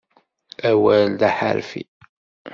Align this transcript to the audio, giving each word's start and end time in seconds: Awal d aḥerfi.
Awal 0.69 1.07
d 1.19 1.21
aḥerfi. 1.29 1.83